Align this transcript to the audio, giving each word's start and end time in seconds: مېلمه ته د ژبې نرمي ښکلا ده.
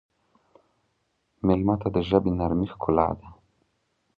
مېلمه 1.45 1.75
ته 1.81 1.87
د 1.95 1.97
ژبې 2.09 2.31
نرمي 2.39 2.67
ښکلا 2.73 3.07
ده. 3.19 3.27